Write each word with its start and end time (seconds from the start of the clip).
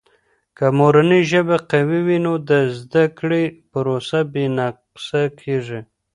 که 0.57 0.65
مورنۍ 0.77 1.21
ژبه 1.31 1.57
قوي 1.71 1.99
وي، 2.07 2.17
نو 2.25 2.33
د 2.49 2.51
زده 2.79 3.03
کړې 3.19 3.43
پروسه 3.71 4.19
بې 4.31 4.45
نقصه 4.57 5.21
کیږي. 5.39 5.79